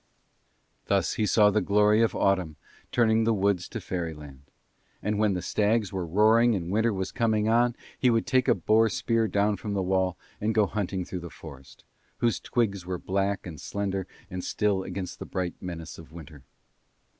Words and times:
Thus 0.87 1.13
he 1.13 1.27
saw 1.27 1.51
the 1.51 1.61
glory 1.61 2.01
of 2.01 2.15
autumn 2.15 2.55
turning 2.91 3.23
the 3.23 3.35
woods 3.35 3.67
to 3.69 3.79
fairyland: 3.79 4.41
and 4.99 5.19
when 5.19 5.35
the 5.35 5.43
stags 5.43 5.93
were 5.93 6.07
roaring 6.07 6.55
and 6.55 6.71
winter 6.71 6.91
coming 7.13 7.47
on 7.47 7.75
he 7.99 8.09
would 8.09 8.25
take 8.25 8.47
a 8.47 8.55
boar 8.55 8.89
spear 8.89 9.27
down 9.27 9.57
from 9.57 9.75
the 9.75 9.83
wall 9.83 10.17
and 10.41 10.55
go 10.55 10.65
hunting 10.65 11.05
through 11.05 11.19
the 11.19 11.29
forest, 11.29 11.83
whose 12.17 12.39
twigs 12.39 12.83
were 12.83 12.97
black 12.97 13.45
and 13.45 13.61
slender 13.61 14.07
and 14.27 14.43
still 14.43 14.81
against 14.81 15.19
the 15.19 15.25
bright 15.27 15.53
menace 15.61 15.99
of 15.99 16.11
winter. 16.11 16.41